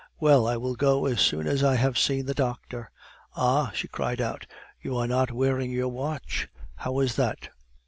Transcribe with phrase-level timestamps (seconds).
[0.19, 2.89] Well, I will go as soon as I have seen the doctor.
[3.35, 4.47] Ah!" she cried out,
[4.81, 7.49] "you are not wearing your watch, how is that?"